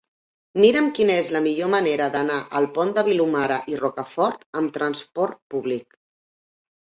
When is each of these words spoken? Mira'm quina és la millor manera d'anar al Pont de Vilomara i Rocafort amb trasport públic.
Mira'm 0.61 0.85
quina 0.99 1.17
és 1.23 1.27
la 1.33 1.41
millor 1.47 1.69
manera 1.73 2.07
d'anar 2.15 2.37
al 2.59 2.67
Pont 2.77 2.93
de 2.97 3.03
Vilomara 3.09 3.59
i 3.73 3.77
Rocafort 3.83 4.41
amb 4.61 4.75
trasport 4.81 5.37
públic. 5.55 6.01